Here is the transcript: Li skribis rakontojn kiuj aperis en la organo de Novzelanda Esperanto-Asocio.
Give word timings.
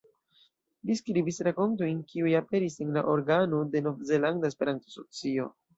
Li 0.89 0.95
skribis 1.01 1.37
rakontojn 1.47 2.01
kiuj 2.13 2.33
aperis 2.41 2.81
en 2.87 2.99
la 2.99 3.07
organo 3.15 3.65
de 3.77 3.87
Novzelanda 3.91 4.55
Esperanto-Asocio. 4.55 5.53